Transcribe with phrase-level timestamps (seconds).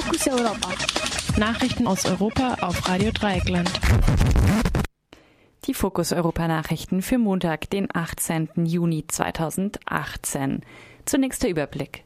[0.00, 0.68] Fokus Europa.
[1.38, 3.68] Nachrichten aus Europa auf Radio Dreieckland.
[5.64, 8.48] Die Fokus Europa Nachrichten für Montag, den 18.
[8.64, 10.60] Juni 2018.
[11.04, 12.04] Zunächst der Überblick.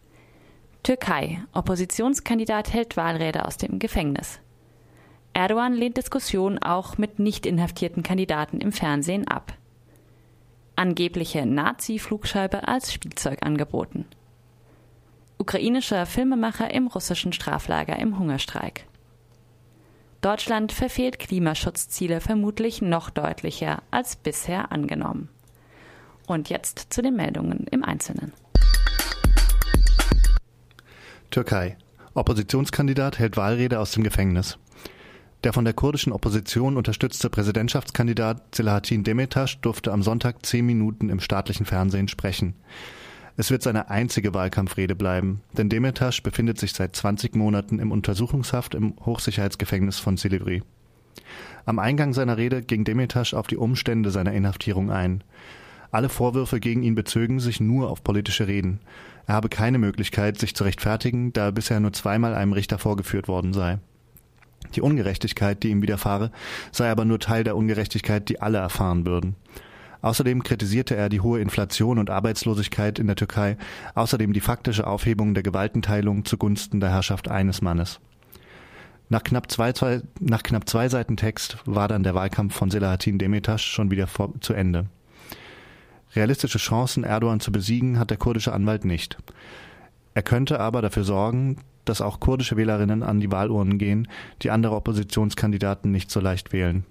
[0.83, 1.43] Türkei.
[1.53, 4.41] Oppositionskandidat hält Wahlräder aus dem Gefängnis.
[5.35, 9.53] Erdogan lehnt Diskussion auch mit nicht inhaftierten Kandidaten im Fernsehen ab.
[10.77, 14.07] Angebliche Nazi-Flugscheibe als Spielzeug angeboten.
[15.43, 18.87] Ukrainischer Filmemacher im russischen Straflager im Hungerstreik.
[20.21, 25.31] Deutschland verfehlt Klimaschutzziele vermutlich noch deutlicher als bisher angenommen.
[26.29, 28.33] Und jetzt zu den Meldungen im Einzelnen.
[31.33, 31.77] Türkei.
[32.15, 34.59] Oppositionskandidat hält Wahlrede aus dem Gefängnis.
[35.43, 41.19] Der von der kurdischen Opposition unterstützte Präsidentschaftskandidat Selahattin Demirtas durfte am Sonntag zehn Minuten im
[41.19, 42.55] staatlichen Fernsehen sprechen.
[43.37, 48.75] Es wird seine einzige Wahlkampfrede bleiben, denn Demirtas befindet sich seit 20 Monaten im Untersuchungshaft
[48.75, 50.63] im Hochsicherheitsgefängnis von Silivri.
[51.65, 55.25] Am Eingang seiner Rede ging Demirtas auf die Umstände seiner Inhaftierung ein.
[55.91, 58.81] Alle Vorwürfe gegen ihn bezögen sich nur auf politische Reden.
[59.27, 63.29] Er habe keine Möglichkeit, sich zu rechtfertigen, da er bisher nur zweimal einem Richter vorgeführt
[63.29, 63.79] worden sei.
[64.75, 66.31] Die Ungerechtigkeit, die ihm widerfahre,
[66.71, 69.37] sei aber nur Teil der Ungerechtigkeit, die alle erfahren würden.
[70.03, 73.57] Außerdem kritisierte er die hohe Inflation und Arbeitslosigkeit in der Türkei,
[73.95, 78.01] außerdem die faktische Aufhebung der Gewaltenteilung zugunsten der Herrschaft eines Mannes.
[79.09, 83.19] Nach knapp zwei, zwei, nach knapp zwei Seiten Text war dann der Wahlkampf von Selahattin
[83.19, 84.87] Demirtas schon wieder vor, zu Ende.
[86.17, 89.19] Realistische Chancen, Erdogan zu besiegen, hat der kurdische Anwalt nicht.
[90.15, 94.09] Er könnte aber dafür sorgen, dass auch kurdische Wählerinnen an die Wahlurnen gehen,
[94.43, 96.85] die andere Oppositionskandidaten nicht so leicht wählen.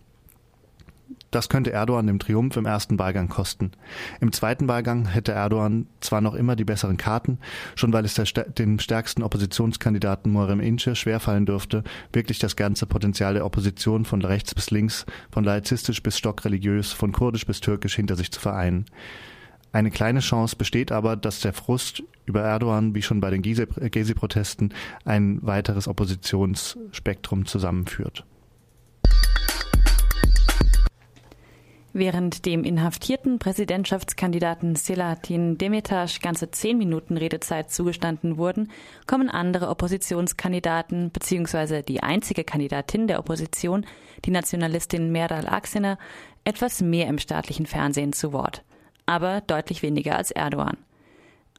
[1.32, 3.72] Das könnte Erdogan dem Triumph im ersten Wahlgang kosten.
[4.20, 7.40] Im zweiten Wahlgang hätte Erdogan zwar noch immer die besseren Karten,
[7.76, 8.16] schon weil es
[8.58, 14.54] dem stärksten Oppositionskandidaten Muharrem Ince schwerfallen dürfte, wirklich das ganze Potenzial der Opposition von rechts
[14.54, 18.86] bis links, von laizistisch bis stockreligiös, von kurdisch bis türkisch hinter sich zu vereinen.
[19.74, 24.74] Eine kleine Chance besteht aber, dass der Frust über Erdogan, wie schon bei den Gezi-Protesten,
[25.06, 28.26] ein weiteres Oppositionsspektrum zusammenführt.
[31.94, 38.72] Während dem inhaftierten Präsidentschaftskandidaten Selahattin Demirtas ganze zehn Minuten Redezeit zugestanden wurden,
[39.08, 41.82] kommen andere Oppositionskandidaten bzw.
[41.82, 43.86] die einzige Kandidatin der Opposition,
[44.24, 45.98] die Nationalistin Meral Aksener,
[46.46, 48.64] etwas mehr im staatlichen Fernsehen zu Wort,
[49.06, 50.78] aber deutlich weniger als Erdogan.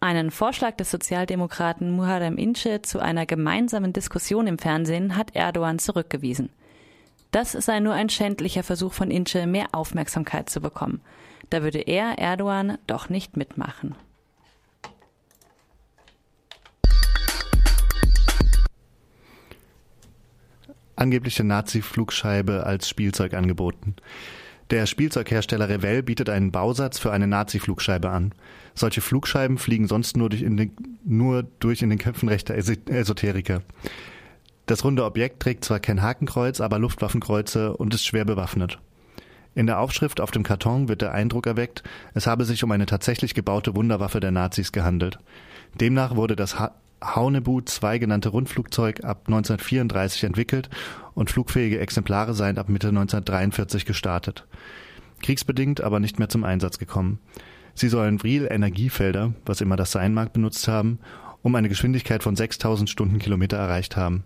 [0.01, 6.49] Einen Vorschlag des Sozialdemokraten Muharrem Ince zu einer gemeinsamen Diskussion im Fernsehen hat Erdogan zurückgewiesen.
[7.33, 11.01] Das sei nur ein schändlicher Versuch von Ince, mehr Aufmerksamkeit zu bekommen.
[11.49, 13.95] Da würde er, Erdogan, doch nicht mitmachen.
[20.95, 23.97] Angebliche Nazi-Flugscheibe als Spielzeug angeboten.
[24.71, 28.35] Der Spielzeughersteller Revell bietet einen Bausatz für eine Nazi-Flugscheibe an.
[28.75, 33.63] Solche Flugscheiben fliegen sonst nur durch den, nur durch in den Köpfen rechter Esoteriker.
[34.67, 38.79] Das runde Objekt trägt zwar kein Hakenkreuz, aber Luftwaffenkreuze und ist schwer bewaffnet.
[39.55, 41.83] In der Aufschrift auf dem Karton wird der Eindruck erweckt,
[42.15, 45.19] es habe sich um eine tatsächlich gebaute Wunderwaffe der Nazis gehandelt.
[45.79, 46.75] Demnach wurde das ha
[47.05, 50.71] Haunebu 2 genannte Rundflugzeug ab 1934 entwickelt
[51.15, 54.47] und flugfähige Exemplare seien ab Mitte 1943 gestartet.
[55.21, 57.19] Kriegsbedingt aber nicht mehr zum Einsatz gekommen.
[57.75, 61.01] Sie sollen Vril-Energiefelder, was immer das sein mag, benutzt haben,
[61.43, 64.25] um eine Geschwindigkeit von 6000 Stundenkilometer erreicht haben.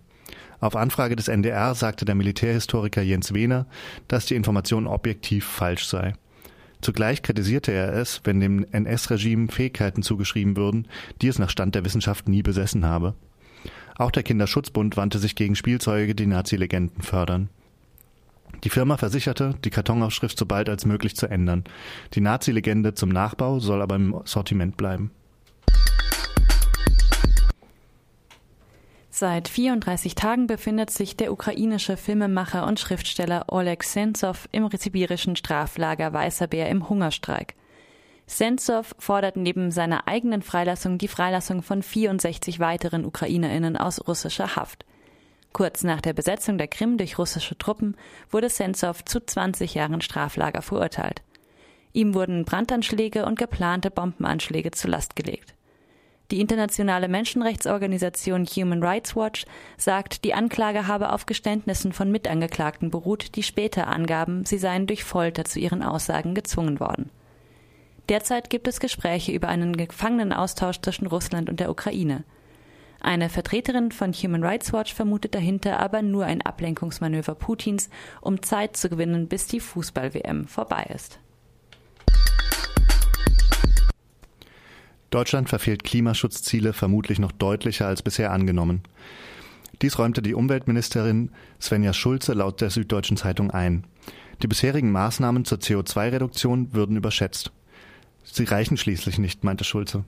[0.59, 3.67] Auf Anfrage des NDR sagte der Militärhistoriker Jens Wehner,
[4.07, 6.13] dass die Information objektiv falsch sei.
[6.81, 10.87] Zugleich kritisierte er es, wenn dem NS-Regime Fähigkeiten zugeschrieben würden,
[11.21, 13.15] die es nach Stand der Wissenschaft nie besessen habe.
[13.97, 17.49] Auch der Kinderschutzbund wandte sich gegen Spielzeuge, die Nazi-Legenden fördern.
[18.63, 21.63] Die Firma versicherte, die Kartonaufschrift so bald als möglich zu ändern.
[22.13, 25.11] Die Nazi-Legende zum Nachbau soll aber im Sortiment bleiben.
[29.19, 36.13] Seit 34 Tagen befindet sich der ukrainische Filmemacher und Schriftsteller Oleg Sentsov im sibirischen Straflager
[36.13, 37.55] Weißer Bär im Hungerstreik.
[38.27, 44.85] Sentsov fordert neben seiner eigenen Freilassung die Freilassung von 64 weiteren Ukrainerinnen aus russischer Haft.
[45.51, 47.97] Kurz nach der Besetzung der Krim durch russische Truppen
[48.29, 51.23] wurde Sentsov zu 20 Jahren Straflager verurteilt.
[51.91, 55.56] Ihm wurden Brandanschläge und geplante Bombenanschläge zur Last gelegt.
[56.29, 59.45] Die internationale Menschenrechtsorganisation Human Rights Watch
[59.77, 65.05] sagt, die Anklage habe auf Geständnissen von Mitangeklagten beruht, die später angaben, sie seien durch
[65.05, 67.09] Folter zu ihren Aussagen gezwungen worden.
[68.09, 72.25] Derzeit gibt es Gespräche über einen Gefangenenaustausch zwischen Russland und der Ukraine.
[72.99, 77.89] Eine Vertreterin von Human Rights Watch vermutet dahinter aber nur ein Ablenkungsmanöver Putins,
[78.19, 81.19] um Zeit zu gewinnen, bis die Fußball-WM vorbei ist.
[85.09, 88.81] Deutschland verfehlt Klimaschutzziele vermutlich noch deutlicher als bisher angenommen.
[89.81, 91.31] Dies räumte die Umweltministerin
[91.61, 93.85] Svenja Schulze laut der Süddeutschen Zeitung ein.
[94.41, 97.51] Die bisherigen Maßnahmen zur CO2-Reduktion würden überschätzt.
[98.23, 100.03] Sie reichen schließlich nicht, meinte Schulze.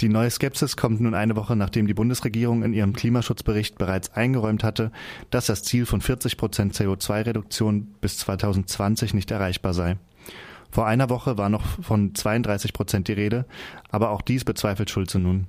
[0.00, 4.62] Die neue Skepsis kommt nun eine Woche, nachdem die Bundesregierung in ihrem Klimaschutzbericht bereits eingeräumt
[4.62, 4.92] hatte,
[5.30, 9.96] dass das Ziel von 40 Prozent CO2-Reduktion bis 2020 nicht erreichbar sei.
[10.70, 13.46] Vor einer Woche war noch von 32 Prozent die Rede,
[13.90, 15.46] aber auch dies bezweifelt Schulze nun.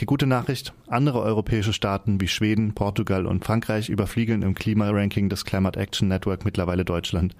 [0.00, 5.44] Die gute Nachricht, andere europäische Staaten wie Schweden, Portugal und Frankreich überfliegeln im Klimaranking des
[5.44, 7.34] Climate Action Network mittlerweile Deutschland.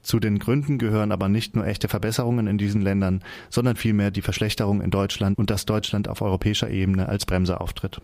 [0.00, 4.22] Zu den Gründen gehören aber nicht nur echte Verbesserungen in diesen Ländern, sondern vielmehr die
[4.22, 8.00] Verschlechterung in Deutschland und dass Deutschland auf europäischer Ebene als Bremse auftritt.